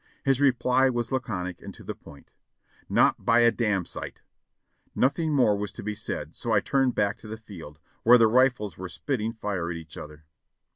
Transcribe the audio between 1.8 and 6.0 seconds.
the point: ''Not by a damn sight!" Nothing more was to be